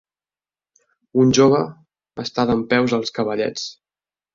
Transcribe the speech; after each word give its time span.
Un 1.25 1.35
jove 1.39 1.61
està 2.27 2.49
dempeus 2.55 3.01
als 3.03 3.19
cavallets. 3.23 3.73